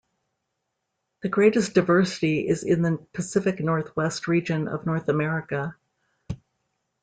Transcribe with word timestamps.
The 1.21 1.29
greatest 1.29 1.75
diversity 1.75 2.47
is 2.47 2.63
in 2.63 2.81
the 2.81 2.97
Pacific 3.13 3.59
Northwest 3.59 4.27
region 4.27 4.67
of 4.67 4.87
North 4.87 5.09
America. 5.09 5.75